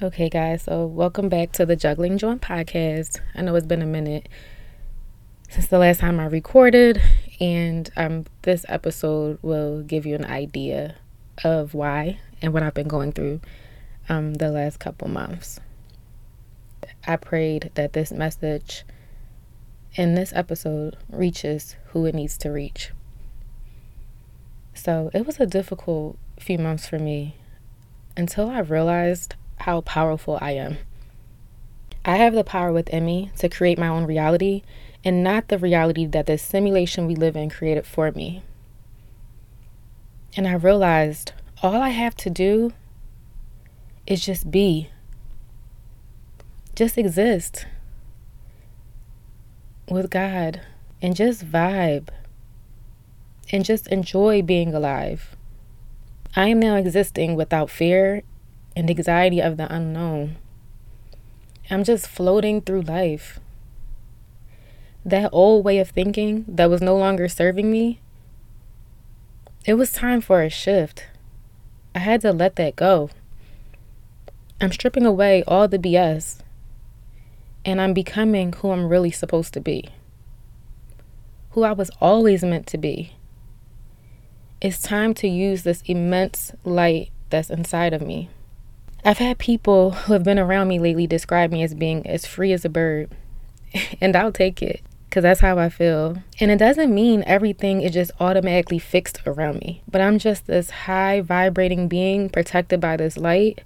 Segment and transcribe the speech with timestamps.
[0.00, 3.18] Okay, guys, so welcome back to the Juggling Jawn podcast.
[3.34, 4.28] I know it's been a minute
[5.50, 7.02] since the last time I recorded,
[7.40, 10.94] and um, this episode will give you an idea
[11.42, 13.40] of why and what I've been going through
[14.08, 15.58] um, the last couple months.
[17.04, 18.84] I prayed that this message
[19.96, 22.92] in this episode reaches who it needs to reach.
[24.74, 27.34] So it was a difficult few months for me
[28.16, 30.78] until I realized how powerful I am.
[32.04, 34.62] I have the power within me to create my own reality
[35.04, 38.42] and not the reality that the simulation we live in created for me.
[40.36, 42.72] And I realized all I have to do
[44.06, 44.90] is just be,
[46.74, 47.66] just exist
[49.90, 50.60] with God
[51.02, 52.08] and just vibe
[53.50, 55.36] and just enjoy being alive.
[56.36, 58.22] I am now existing without fear
[58.78, 60.36] and anxiety of the unknown.
[61.68, 63.40] I'm just floating through life.
[65.04, 67.98] That old way of thinking that was no longer serving me,
[69.64, 71.06] it was time for a shift.
[71.92, 73.10] I had to let that go.
[74.60, 76.38] I'm stripping away all the BS
[77.64, 79.88] and I'm becoming who I'm really supposed to be,
[81.50, 83.14] who I was always meant to be.
[84.60, 88.30] It's time to use this immense light that's inside of me.
[89.04, 92.52] I've had people who have been around me lately describe me as being as free
[92.52, 93.10] as a bird,
[94.00, 96.22] and I'll take it because that's how I feel.
[96.40, 100.70] And it doesn't mean everything is just automatically fixed around me, but I'm just this
[100.70, 103.62] high vibrating being protected by this light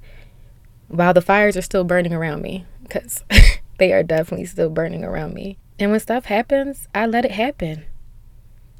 [0.89, 3.25] while the fires are still burning around me because
[3.79, 5.57] they are definitely still burning around me.
[5.79, 7.85] And when stuff happens, I let it happen.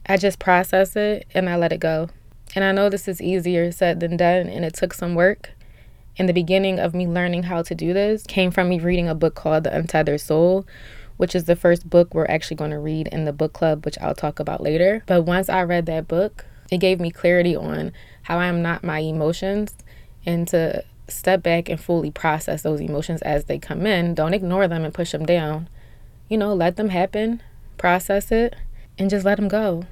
[0.07, 2.11] I just process it and I let it go.
[2.55, 5.53] And I know this is easier said than done, and it took some work.
[6.17, 9.15] In the beginning of me learning how to do this came from me reading a
[9.15, 10.67] book called The Untethered Soul,
[11.17, 13.99] which is the first book we're actually going to read in the book club, which
[13.99, 15.03] I'll talk about later.
[15.07, 17.93] But once I read that book, it gave me clarity on
[18.23, 19.75] how I am not my emotions
[20.27, 24.15] and to step back and fully process those emotions as they come in.
[24.15, 25.69] Don't ignore them and push them down.
[26.29, 27.43] You know, let them happen,
[27.79, 28.55] process it,
[28.99, 29.85] and just let them go.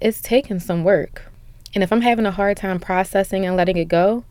[0.00, 1.30] It's taking some work.
[1.74, 4.24] And if I'm having a hard time processing and letting it go,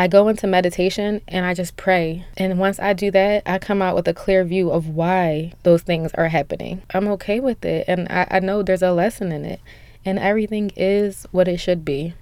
[0.00, 2.24] I go into meditation and I just pray.
[2.38, 5.82] And once I do that, I come out with a clear view of why those
[5.82, 6.80] things are happening.
[6.94, 7.84] I'm okay with it.
[7.86, 9.60] And I, I know there's a lesson in it.
[10.02, 12.14] And everything is what it should be.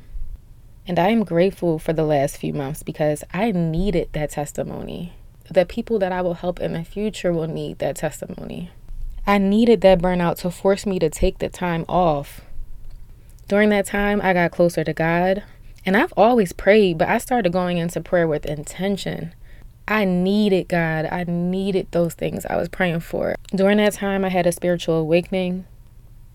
[0.89, 5.13] And I am grateful for the last few months because I needed that testimony.
[5.49, 8.73] The people that I will help in the future will need that testimony.
[9.25, 12.41] I needed that burnout to force me to take the time off.
[13.47, 15.45] During that time, I got closer to God.
[15.89, 19.33] And I've always prayed, but I started going into prayer with intention.
[19.89, 21.07] I needed God.
[21.07, 23.37] I needed those things I was praying for.
[23.55, 25.65] During that time, I had a spiritual awakening,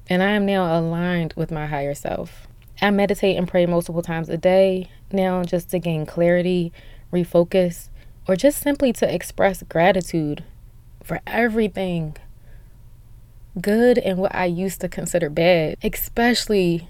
[0.10, 2.48] and I am now aligned with my higher self.
[2.82, 6.74] I meditate and pray multiple times a day now just to gain clarity,
[7.12, 7.90] refocus,
[8.28, 10.44] or just simply to express gratitude
[11.04, 12.18] for everything
[13.62, 16.90] good and what I used to consider bad, especially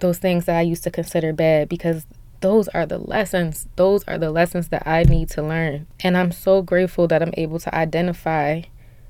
[0.00, 2.06] those things that I used to consider bad because
[2.40, 3.66] those are the lessons.
[3.76, 5.86] Those are the lessons that I need to learn.
[6.00, 8.62] And I'm so grateful that I'm able to identify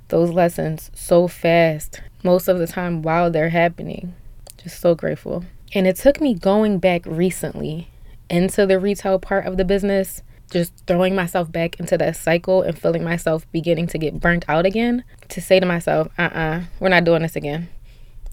[0.09, 4.15] those lessons so fast, most of the time while they're happening.
[4.56, 5.44] Just so grateful.
[5.75, 7.88] And it took me going back recently
[8.31, 12.78] into the retail part of the business just throwing myself back into that cycle and
[12.78, 16.62] feeling myself beginning to get burnt out again to say to myself, uh uh-uh, uh,
[16.81, 17.69] we are not doing this again.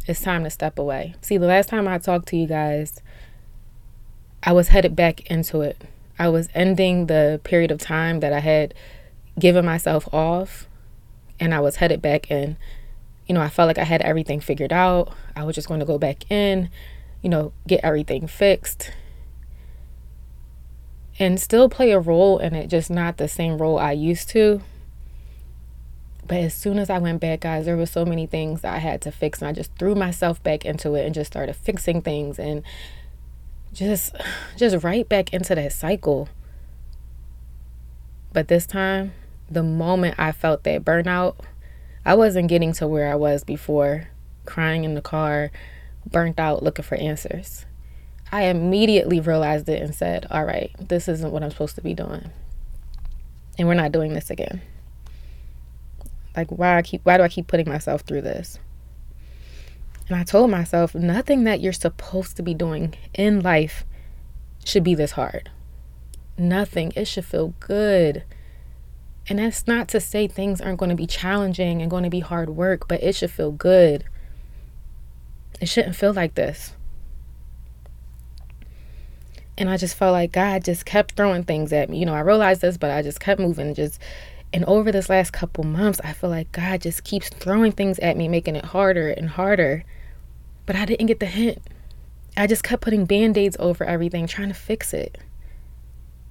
[0.07, 1.15] It's time to step away.
[1.21, 3.01] See, the last time I talked to you guys,
[4.43, 5.81] I was headed back into it.
[6.19, 8.73] I was ending the period of time that I had
[9.39, 10.67] given myself off
[11.39, 12.55] and I was headed back in.
[13.27, 15.11] You know, I felt like I had everything figured out.
[15.35, 16.69] I was just going to go back in,
[17.23, 18.91] you know, get everything fixed
[21.17, 24.61] and still play a role in it, just not the same role I used to.
[26.27, 29.01] But as soon as I went back, guys, there were so many things I had
[29.03, 32.39] to fix, and I just threw myself back into it and just started fixing things
[32.39, 32.63] and
[33.73, 34.15] just
[34.57, 36.29] just right back into that cycle.
[38.33, 39.13] But this time,
[39.49, 41.35] the moment I felt that burnout,
[42.05, 44.07] I wasn't getting to where I was before,
[44.45, 45.51] crying in the car,
[46.09, 47.65] burnt out looking for answers.
[48.31, 51.93] I immediately realized it and said, all right, this isn't what I'm supposed to be
[51.93, 52.31] doing.
[53.57, 54.61] And we're not doing this again.
[56.35, 58.59] Like why I keep why do I keep putting myself through this?
[60.07, 63.85] And I told myself nothing that you're supposed to be doing in life
[64.63, 65.49] should be this hard.
[66.37, 66.91] nothing.
[66.95, 68.23] It should feel good.
[69.27, 72.19] And that's not to say things aren't going to be challenging and going to be
[72.19, 74.03] hard work, but it should feel good.
[75.59, 76.73] It shouldn't feel like this.
[79.57, 81.97] And I just felt like God just kept throwing things at me.
[81.97, 83.73] You know, I realized this, but I just kept moving.
[83.73, 83.99] Just
[84.55, 88.15] and over this last couple months, I feel like God just keeps throwing things at
[88.15, 89.83] me, making it harder and harder.
[90.65, 91.61] But I didn't get the hint.
[92.37, 95.17] I just kept putting band aids over everything, trying to fix it.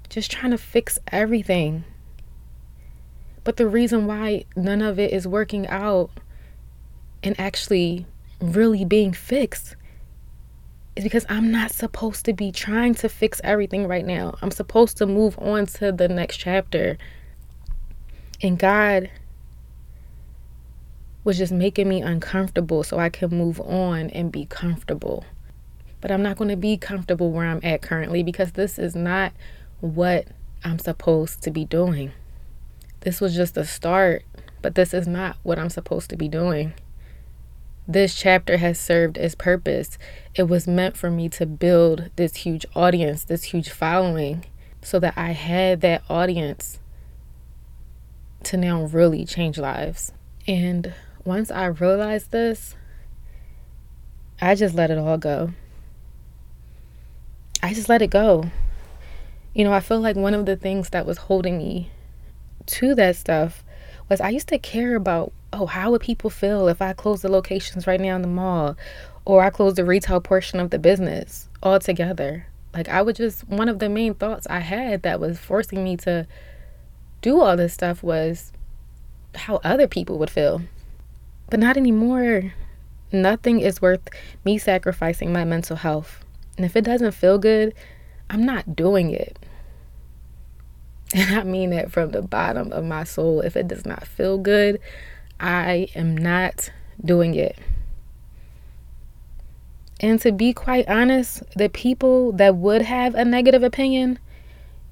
[0.08, 1.84] Just trying to fix everything.
[3.44, 6.08] But the reason why none of it is working out
[7.22, 8.06] and actually
[8.40, 9.76] really being fixed
[10.96, 14.38] is because I'm not supposed to be trying to fix everything right now.
[14.40, 16.96] I'm supposed to move on to the next chapter.
[18.44, 19.10] And God
[21.24, 25.24] was just making me uncomfortable so I can move on and be comfortable.
[26.02, 29.32] But I'm not going to be comfortable where I'm at currently because this is not
[29.80, 30.28] what
[30.62, 32.12] I'm supposed to be doing.
[33.00, 34.26] This was just a start,
[34.60, 36.74] but this is not what I'm supposed to be doing.
[37.88, 39.96] This chapter has served its purpose.
[40.34, 44.44] It was meant for me to build this huge audience, this huge following,
[44.82, 46.78] so that I had that audience
[48.46, 50.12] to now really change lives.
[50.46, 50.92] And
[51.24, 52.76] once I realized this,
[54.40, 55.50] I just let it all go.
[57.62, 58.50] I just let it go.
[59.54, 61.90] You know, I feel like one of the things that was holding me
[62.66, 63.64] to that stuff
[64.08, 67.30] was I used to care about, oh, how would people feel if I close the
[67.30, 68.76] locations right now in the mall
[69.24, 72.46] or I close the retail portion of the business altogether.
[72.74, 75.96] Like I would just one of the main thoughts I had that was forcing me
[75.98, 76.26] to
[77.24, 78.52] do all this stuff was
[79.34, 80.60] how other people would feel.
[81.48, 82.52] But not anymore.
[83.12, 84.06] Nothing is worth
[84.44, 86.22] me sacrificing my mental health.
[86.58, 87.72] And if it doesn't feel good,
[88.28, 89.38] I'm not doing it.
[91.14, 93.40] And I mean that from the bottom of my soul.
[93.40, 94.80] If it does not feel good,
[95.38, 96.70] I am not
[97.02, 97.56] doing it.
[100.00, 104.18] And to be quite honest, the people that would have a negative opinion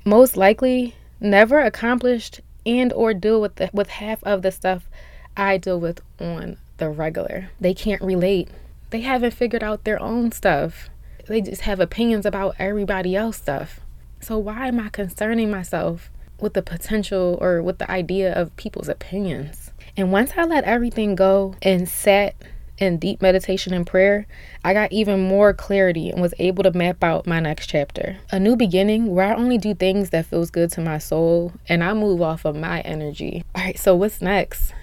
[0.05, 4.89] most likely never accomplished and or deal with the, with half of the stuff
[5.37, 7.51] I deal with on the regular.
[7.61, 8.49] They can't relate.
[8.91, 10.91] They haven't figured out their own stuff.
[11.27, 13.81] They just have opinions about everybody else stuff.
[14.21, 16.11] So why am I concerning myself
[16.41, 19.73] with the potential or with the idea of people's opinions?
[19.97, 22.35] And once I let everything go and sat
[22.79, 24.27] in deep meditation and prayer,
[24.65, 28.19] I got even more clarity and was able to map out my next chapter.
[28.31, 31.85] A new beginning where I only do things that feels good to my soul and
[31.85, 33.45] I move off of my energy.
[33.55, 34.75] All right, so what's next?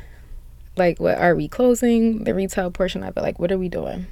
[0.78, 3.22] Like what are we closing the retail portion of it?
[3.22, 4.08] Like what are we doing?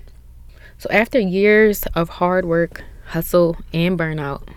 [0.77, 4.47] So after years of hard work, hustle, and burnout,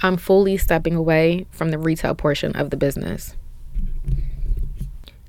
[0.00, 3.34] I'm fully stepping away from the retail portion of the business.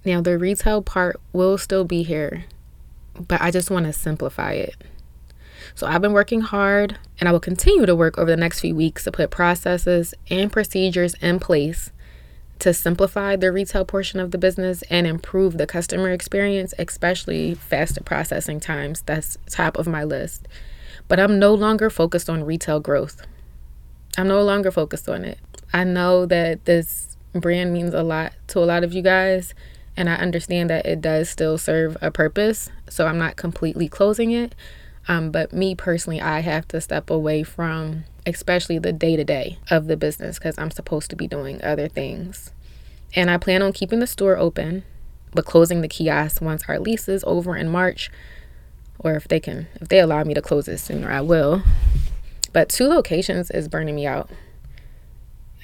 [0.06, 2.46] Now, the retail part will still be here,
[3.19, 4.75] but I just want to simplify it.
[5.74, 8.75] So, I've been working hard and I will continue to work over the next few
[8.75, 11.92] weeks to put processes and procedures in place
[12.60, 18.02] to simplify the retail portion of the business and improve the customer experience, especially faster
[18.02, 19.02] processing times.
[19.06, 20.48] That's top of my list.
[21.07, 23.22] But I'm no longer focused on retail growth.
[24.18, 25.40] I'm no longer focused on it.
[25.74, 29.54] I know that this brand means a lot to a lot of you guys,
[29.97, 32.69] and I understand that it does still serve a purpose.
[32.90, 34.56] So I'm not completely closing it.
[35.07, 39.59] Um, but me personally, I have to step away from especially the day to day
[39.69, 42.52] of the business because I'm supposed to be doing other things.
[43.16, 44.83] And I plan on keeping the store open,
[45.33, 48.09] but closing the kiosk once our lease is over in March,
[48.99, 51.61] or if they can, if they allow me to close it sooner, I will.
[52.52, 54.30] But two locations is burning me out.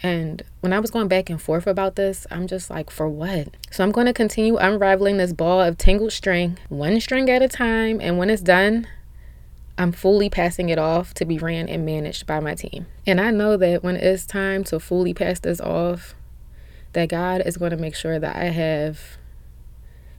[0.03, 3.49] And when I was going back and forth about this, I'm just like, for what?
[3.69, 7.47] So I'm going to continue unraveling this ball of tangled string, one string at a
[7.47, 7.99] time.
[8.01, 8.87] And when it's done,
[9.77, 12.87] I'm fully passing it off to be ran and managed by my team.
[13.05, 16.15] And I know that when it's time to fully pass this off,
[16.93, 19.17] that God is going to make sure that I have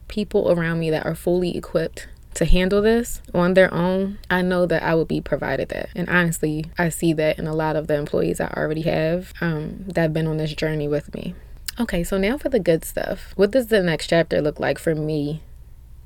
[0.09, 4.67] people around me that are fully equipped to handle this on their own, I know
[4.67, 5.91] that I will be provided that.
[5.95, 9.85] And honestly, I see that in a lot of the employees I already have um,
[9.87, 11.35] that have been on this journey with me.
[11.81, 13.33] Okay, so now for the good stuff.
[13.37, 15.43] What does the next chapter look like for me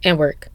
[0.04, 0.48] and work?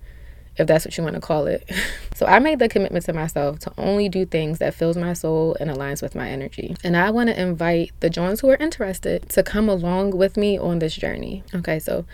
[0.57, 1.69] If that's what you want to call it.
[2.15, 5.55] so I made the commitment to myself to only do things that fills my soul
[5.59, 6.75] and aligns with my energy.
[6.83, 10.57] And I want to invite the Jawns who are interested to come along with me
[10.57, 11.43] on this journey.
[11.55, 12.05] Okay, so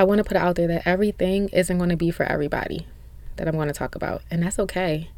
[0.00, 2.86] I want to put out there that everything isn't going to be for everybody
[3.36, 5.10] that I'm going to talk about, and that's okay.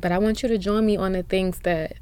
[0.00, 1.98] But I want you to join me on the things that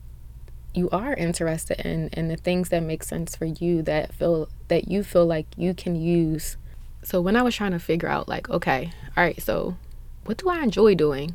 [0.73, 4.87] you are interested in and the things that make sense for you that feel that
[4.87, 6.57] you feel like you can use.
[7.03, 9.77] So when I was trying to figure out like, okay, all right, so
[10.25, 11.35] what do I enjoy doing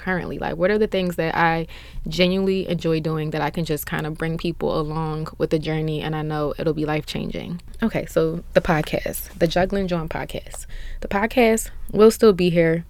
[0.00, 0.38] currently?
[0.38, 1.66] Like what are the things that I
[2.08, 6.00] genuinely enjoy doing that I can just kind of bring people along with the journey
[6.00, 7.60] and I know it'll be life changing.
[7.82, 10.66] Okay, so the podcast, the Juggling Jawn podcast.
[11.00, 12.84] The podcast will still be here.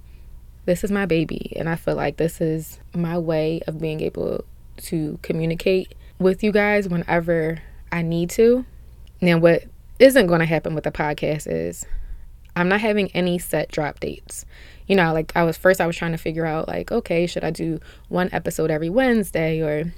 [0.64, 4.45] This is my baby and I feel like this is my way of being able
[4.85, 8.64] to communicate with you guys whenever I need to.
[9.21, 9.64] Now, what
[9.99, 11.85] isn't going to happen with the podcast is
[12.57, 14.45] I'm not having any set drop dates.
[14.90, 17.44] You know, like I was first, I was trying to figure out, like, okay, should
[17.44, 17.78] I do
[18.09, 19.92] one episode every Wednesday or.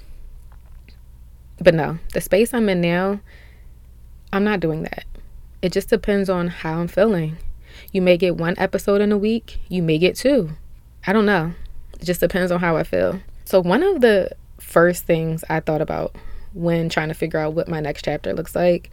[1.59, 3.19] But no, the space I'm in now,
[4.31, 5.05] I'm not doing that.
[5.63, 7.37] It just depends on how I'm feeling.
[7.91, 10.51] You may get one episode in a week, you may get two.
[11.07, 11.53] I don't know.
[11.99, 13.19] It just depends on how I feel.
[13.45, 16.15] So, one of the first things I thought about
[16.53, 18.91] when trying to figure out what my next chapter looks like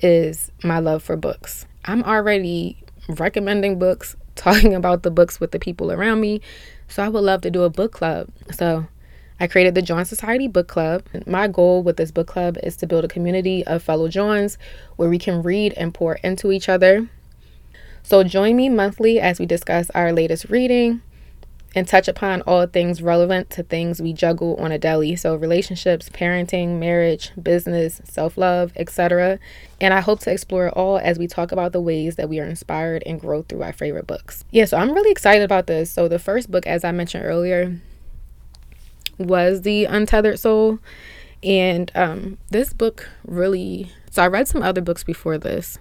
[0.00, 1.64] is my love for books.
[1.86, 2.76] I'm already
[3.08, 6.40] recommending books, talking about the books with the people around me.
[6.88, 8.28] So I would love to do a book club.
[8.50, 8.86] So
[9.40, 11.04] I created the Jawn Society Book Club.
[11.26, 14.58] My goal with this book club is to build a community of fellow Jawns
[14.96, 17.08] where we can read and pour into each other.
[18.02, 21.02] So join me monthly as we discuss our latest reading,
[21.74, 25.16] and touch upon all things relevant to things we juggle on a daily.
[25.16, 29.38] So, relationships, parenting, marriage, business, self love, etc.
[29.80, 32.46] And I hope to explore all as we talk about the ways that we are
[32.46, 34.44] inspired and grow through our favorite books.
[34.50, 35.90] Yeah, so I'm really excited about this.
[35.90, 37.78] So, the first book, as I mentioned earlier,
[39.18, 40.78] was The Untethered Soul.
[41.42, 45.78] And um, this book really, so I read some other books before this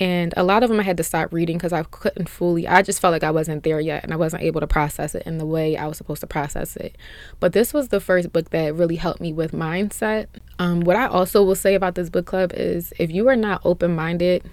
[0.00, 2.80] and a lot of them I had to stop reading because I couldn't fully, I
[2.80, 5.36] just felt like I wasn't there yet and I wasn't able to process it in
[5.36, 6.96] the way I was supposed to process it.
[7.40, 10.28] But this was the first book that really helped me with mindset.
[10.58, 13.60] Um, what I also will say about this book club is if you are not
[13.64, 14.48] open minded,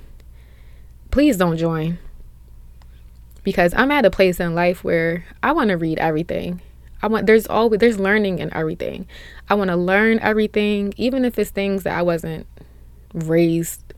[1.10, 2.00] please don't join.
[3.44, 6.62] Because I'm at a place in life where I want to read everything.
[7.02, 9.08] I want there's always there's learning in everything.
[9.50, 12.46] I want to learn everything, even if it's things that I wasn't
[13.14, 13.90] raised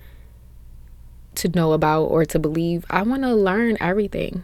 [1.36, 2.86] to know about or to believe.
[2.90, 4.44] I want to learn everything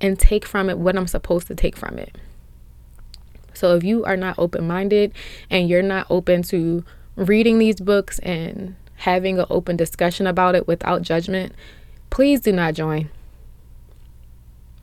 [0.00, 2.16] and take from it what I'm supposed to take from it.
[3.54, 5.12] So if you are not open minded
[5.50, 6.84] and you're not open to
[7.16, 11.54] reading these books and having an open discussion about it without judgment,
[12.10, 13.10] please do not join.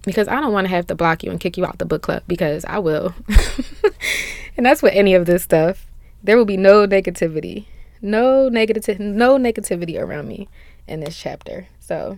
[0.03, 2.01] Because I don't want to have to block you and kick you out the book
[2.01, 3.15] club because I will.
[4.57, 5.85] and that's with any of this stuff.
[6.23, 7.65] There will be no negativity.
[8.01, 10.49] No negative no negativity around me
[10.87, 11.67] in this chapter.
[11.79, 12.17] So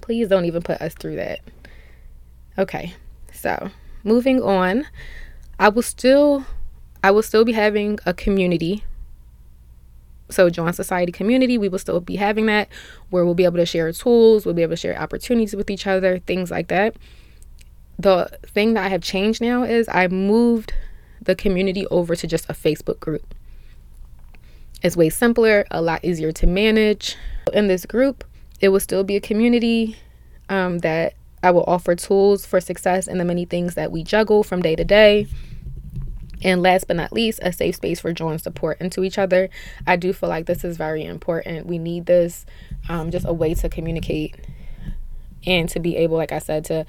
[0.00, 1.40] please don't even put us through that.
[2.58, 2.94] Okay.
[3.32, 3.70] So,
[4.04, 4.86] moving on,
[5.58, 6.44] I will still
[7.02, 8.84] I will still be having a community.
[10.30, 12.68] So, Jawn Society community, we will still be having that
[13.10, 15.86] where we'll be able to share tools, we'll be able to share opportunities with each
[15.86, 16.96] other, things like that.
[17.98, 20.72] The thing that I have changed now is I moved
[21.20, 23.34] the community over to just a Facebook group.
[24.84, 27.16] It's way simpler, a lot easier to manage.
[27.54, 28.22] In this group,
[28.60, 29.96] it will still be a community
[30.50, 34.42] um, that I will offer tools for success in the many things that we juggle
[34.44, 35.26] from day to day.
[36.42, 39.48] And last but not least, a safe space for jawns to pour into each other.
[39.86, 41.64] I do feel like this is very important.
[41.66, 42.44] We need this,
[42.86, 44.36] um, just a way to communicate
[45.46, 46.84] and to be able, like I said, to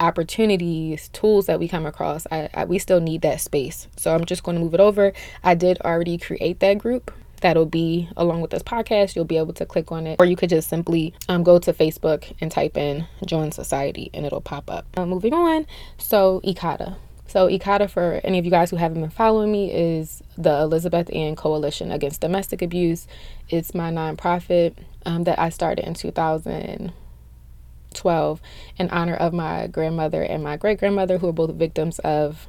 [0.00, 2.26] opportunities, tools that we come across.
[2.30, 3.88] I, I we still need that space.
[3.96, 5.14] So I'm just going to move it over.
[5.42, 7.10] I did already create that group
[7.42, 9.14] that'll be along with this podcast.
[9.14, 11.72] You'll be able to click on it, or you could just simply um, go to
[11.72, 14.86] Facebook and type in Jawn Society and it'll pop up.
[14.96, 15.66] Uh, moving on,
[15.98, 16.96] so EACADA.
[17.32, 21.08] So, EACADA, for any of you guys who haven't been following me, is the Elizabeth
[21.14, 23.06] Ann Coalition Against Domestic Abuse.
[23.48, 24.74] It's my nonprofit
[25.06, 28.42] um, that I started in 2012
[28.76, 32.48] in honor of my grandmother and my great grandmother, who are both victims of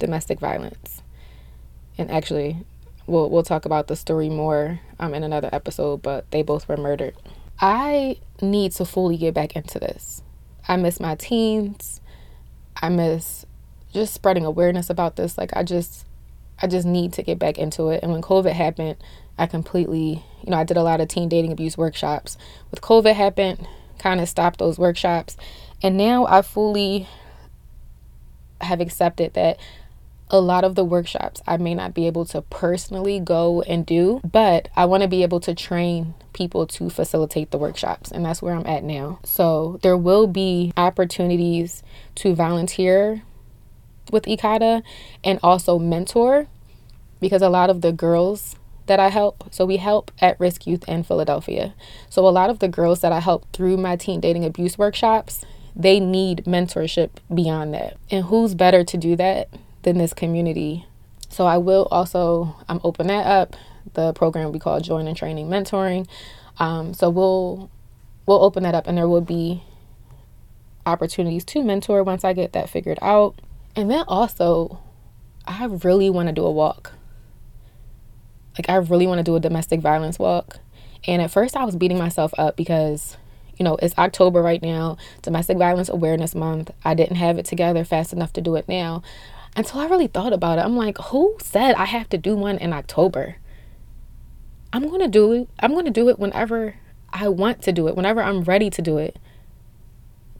[0.00, 1.02] domestic violence.
[1.96, 2.66] And actually,
[3.10, 6.76] we'll we'll talk about the story more um, in another episode, but they both were
[6.76, 7.14] murdered.
[7.60, 10.22] I need to fully get back into this.
[10.66, 12.00] I miss my teens.
[12.80, 13.44] I miss
[13.92, 15.36] just spreading awareness about this.
[15.36, 16.06] Like I just
[16.62, 18.02] I just need to get back into it.
[18.02, 18.96] And when COVID happened,
[19.36, 22.38] I completely, you know, I did a lot of teen dating abuse workshops.
[22.70, 23.66] With COVID happened,
[23.98, 25.36] kind of stopped those workshops.
[25.82, 27.08] And now I fully
[28.60, 29.58] have accepted that
[30.30, 34.20] a lot of the workshops I may not be able to personally go and do,
[34.24, 38.40] but I want to be able to train people to facilitate the workshops, and that's
[38.40, 39.18] where I'm at now.
[39.24, 41.82] So there will be opportunities
[42.16, 43.22] to volunteer
[44.12, 44.82] with EACADA
[45.24, 46.46] and also mentor.
[47.20, 48.56] because a lot of the girls
[48.86, 51.74] that I help, so we help at risk youth in Philadelphia.
[52.08, 55.44] So a lot of the girls that I help through my teen dating abuse workshops,
[55.76, 57.96] they need mentorship beyond that.
[58.10, 59.48] And who's better to do that
[59.82, 60.86] than this community?
[61.28, 63.56] So I will also I'm open that up.
[63.94, 66.06] The program we call Join and Training Mentoring.
[66.58, 67.70] Um, so we'll
[68.26, 69.62] we'll open that up and there will be
[70.86, 73.40] opportunities to mentor once I get that figured out.
[73.76, 74.80] And then also
[75.46, 76.92] I really want to do a walk.
[78.58, 80.58] Like I really want to do a domestic violence walk.
[81.06, 83.16] And at first I was beating myself up because
[83.60, 86.70] you know, it's October right now, Domestic Violence Awareness Month.
[86.82, 89.02] I didn't have it together fast enough to do it now.
[89.56, 92.58] Until I really thought about it, I'm like, who said I have to do one
[92.58, 93.36] in October?
[94.72, 95.48] I'm going to do it.
[95.58, 96.76] I'm going to do it whenever
[97.12, 99.18] I want to do it, whenever I'm ready to do it.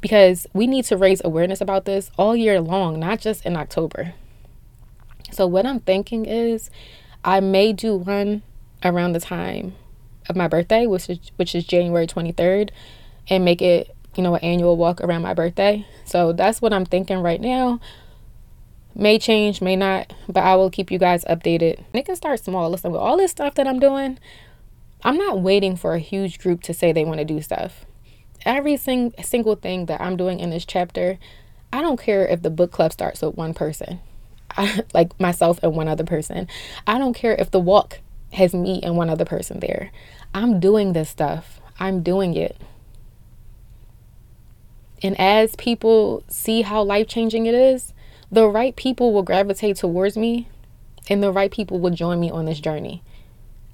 [0.01, 4.15] Because we need to raise awareness about this all year long, not just in October.
[5.33, 6.71] So, what I'm thinking is
[7.25, 8.43] I may do one
[8.85, 9.75] around the time
[10.29, 12.71] of my birthday, which is, which is January 23rd
[13.29, 15.87] and make it, you know, an annual walk around my birthday.
[16.05, 17.81] So that's what I'm thinking right now.
[18.95, 21.85] May change, may not, but I will keep you guys updated.
[21.93, 22.71] It can start small.
[22.71, 24.19] Listen, with all this stuff that I'm doing,
[25.03, 27.87] I'm not waiting for a huge group to say they want to do stuff.
[28.45, 31.19] Every sing- single thing that I'm doing in this chapter,
[31.73, 34.01] I don't care if the book club starts with one person,
[34.57, 36.49] I, like myself and one other person.
[36.87, 38.01] I don't care if the walk
[38.33, 39.91] has me and one other person there.
[40.35, 41.61] I'm doing this stuff.
[41.79, 42.57] I'm doing it.
[45.03, 47.95] And as people see how life changing it is,
[48.31, 50.49] the right people will gravitate towards me
[51.09, 53.03] and the right people will join me on this journey.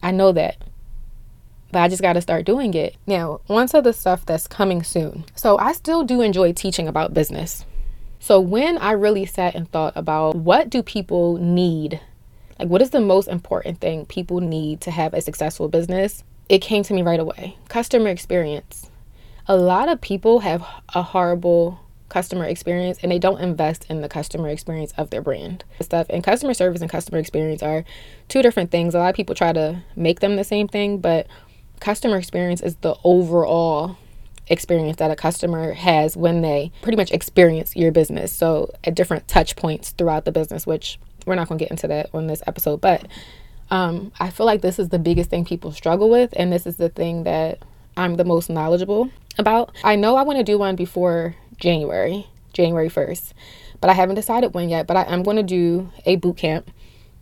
[0.02, 0.56] I know that.
[1.72, 2.96] But I just got to start doing it.
[3.06, 5.24] Now, on to the stuff that's coming soon.
[5.34, 7.66] So, I still do enjoy teaching about business.
[8.20, 12.00] So, when I really sat and thought about what do people need?
[12.58, 16.22] Like, what is the most important thing people need to have a successful business?
[16.48, 18.88] It came to me right away customer experience
[19.48, 24.08] a lot of people have a horrible customer experience and they don't invest in the
[24.08, 25.64] customer experience of their brand.
[25.80, 27.84] Stuff and customer service and customer experience are
[28.28, 28.94] two different things.
[28.94, 31.26] A lot of people try to make them the same thing but
[31.80, 33.96] customer experience is the overall
[34.48, 38.32] experience that a customer has when they pretty much experience your business.
[38.32, 41.88] So at different touch points throughout the business which we're not going to get into
[41.88, 43.04] that on this episode but
[43.68, 46.76] um, i feel like this is the biggest thing people struggle with and this is
[46.76, 47.58] the thing that
[47.96, 49.74] i'm the most knowledgeable about.
[49.84, 53.32] I know I want to do one before January, January 1st,
[53.80, 54.86] but I haven't decided when yet.
[54.86, 56.70] But I am going to do a boot camp,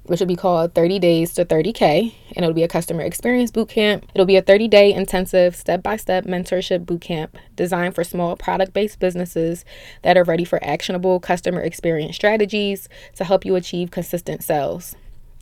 [0.05, 3.69] which will be called 30 Days to 30K, and it'll be a customer experience boot
[3.69, 4.07] camp.
[4.15, 8.37] It'll be a 30 day intensive step by step mentorship boot camp designed for small
[8.37, 9.65] product based businesses
[10.03, 14.97] that are ready for actionable customer experience strategies to help you achieve consistent sales.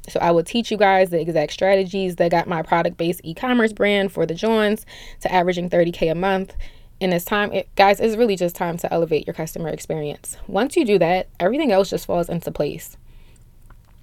[0.09, 4.13] So I will teach you guys the exact strategies that got my product-based e-commerce brand
[4.13, 4.85] for the Jawns
[5.21, 6.55] to averaging 30k a month.
[7.01, 10.37] And it's time, it, guys, it's really just time to elevate your customer experience.
[10.47, 12.97] Once you do that, everything else just falls into place.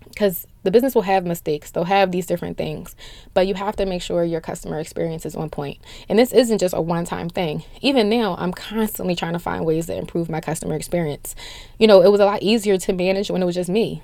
[0.09, 2.95] Because the business will have mistakes, they'll have these different things,
[3.33, 5.77] but you have to make sure your customer experience is on point.
[6.09, 7.63] And this isn't just a one time thing.
[7.81, 11.35] Even now, I'm constantly trying to find ways to improve my customer experience.
[11.77, 14.01] You know, it was a lot easier to manage when it was just me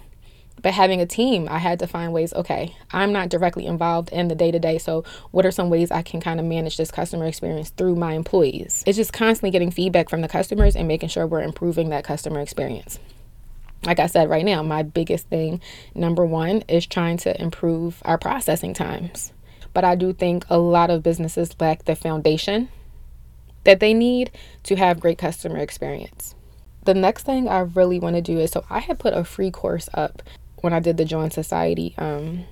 [0.62, 4.30] but having a team, I had to find ways, okay, I'm not directly involved in
[4.30, 4.78] the day to day.
[4.78, 8.14] So, what are some ways I can kind of manage this customer experience through my
[8.14, 8.84] employees?
[8.88, 12.40] It's just constantly getting feedback from the customers and making sure we're improving that customer
[12.40, 13.00] experience.
[13.86, 15.62] Like I said, right now, my biggest thing,
[15.94, 19.32] number one, is trying to improve our processing times.
[19.74, 22.70] But I do think a lot of businesses lack the foundation
[23.66, 24.32] that they need
[24.64, 26.34] to have great customer experience.
[26.86, 29.52] The next thing I really want to do is so I had put a free
[29.52, 30.22] course up
[30.66, 32.44] when I did the Jawn Society um,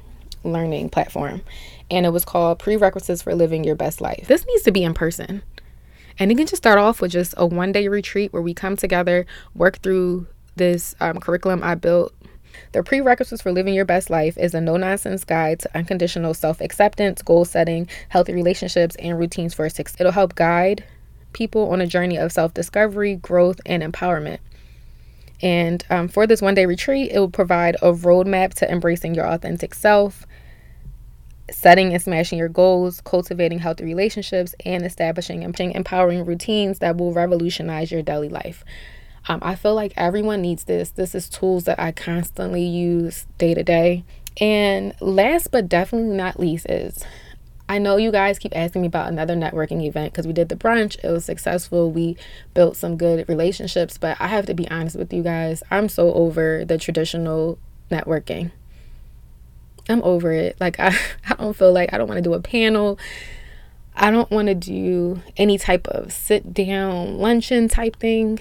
[0.43, 1.41] learning platform,
[1.89, 4.27] and it was called Prerequisites for Living Your Best Life.
[4.27, 5.41] This needs to be in person.
[6.19, 8.77] And you can just start off with just a one day retreat where we come
[8.77, 12.13] together, work through this um, curriculum I built.
[12.73, 16.61] The prerequisites for living your best life is a no nonsense guide to unconditional self
[16.61, 19.99] acceptance, goal setting, healthy relationships, and routines for success.
[19.99, 20.83] It'll help guide
[21.33, 24.37] people on a journey of self discovery, growth, and empowerment.
[25.43, 29.27] And um, for this one day retreat, it will provide a roadmap to embracing your
[29.27, 30.25] authentic self,
[31.51, 37.91] setting and smashing your goals, cultivating healthy relationships, and establishing empowering routines that will revolutionize
[37.91, 38.63] your daily life.
[39.27, 40.91] Um, I feel like everyone needs this.
[40.91, 44.05] This is tools that I constantly use day to day.
[44.39, 47.03] And last but definitely not least is
[47.69, 50.55] I know you guys keep asking me about another networking event because we did the
[50.55, 50.97] brunch.
[51.03, 51.91] It was successful.
[51.91, 52.17] We
[52.53, 55.63] built some good relationships, but I have to be honest with you guys.
[55.71, 57.57] I'm so over the traditional
[57.89, 58.51] networking.
[59.87, 60.57] I'm over it.
[60.59, 60.95] Like I,
[61.29, 62.99] I don't feel like I don't want to do a panel.
[63.95, 68.39] I don't want to do any type of sit down luncheon type thing.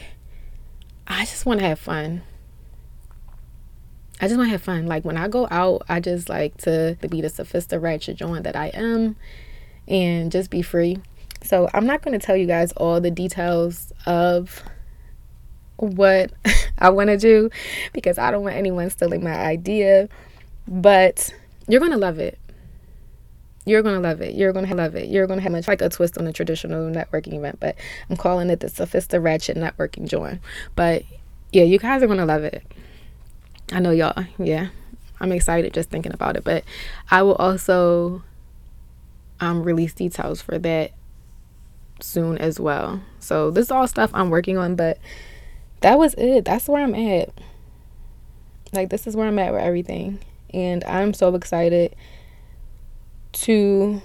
[1.07, 2.23] I just want to have fun.
[4.23, 4.87] I just want to have fun.
[4.87, 8.55] Like when I go out, I just like to, be the sophisticated ratchet jawn that
[8.55, 9.17] I am
[9.89, 10.99] and just be free.
[11.43, 14.63] So I'm not going to tell you guys all the details of
[15.77, 16.33] what
[16.79, 17.51] I want to do
[17.93, 20.09] because I don't want anyone stealing my idea.
[20.69, 21.35] But
[21.67, 22.39] you're going to love it.
[23.65, 24.37] You're going to love it.
[24.37, 25.09] You're going to love it.
[25.09, 27.75] You're going to have much like a twist on a traditional networking event, but
[28.09, 30.41] I'm calling it the Sophista Ratchet Networking Jawn.
[30.77, 31.03] But
[31.51, 32.65] yeah, you guys are going to love it.
[33.73, 34.25] I know y'all.
[34.39, 34.69] Yeah.
[35.21, 36.45] I'm excited just thinking about it.
[36.45, 36.65] But
[37.11, 38.23] I will also
[39.41, 40.93] um, release details for that
[42.01, 43.01] soon as well.
[43.21, 44.99] So this is all stuff I'm working on, but
[45.81, 46.45] that was it.
[46.45, 47.31] That's where I'm at.
[48.73, 50.19] Like this is where I'm at with everything.
[50.53, 51.95] And I'm so excited
[53.33, 54.03] to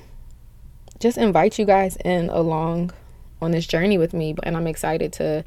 [1.00, 2.92] just invite you guys in along
[3.42, 4.36] on this journey with me.
[4.44, 5.44] And I'm excited to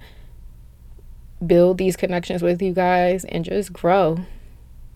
[1.46, 4.18] build these connections with you guys and just grow.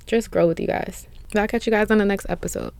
[0.07, 1.07] Just grow with you guys.
[1.35, 2.72] I'll catch you guys on the next episode.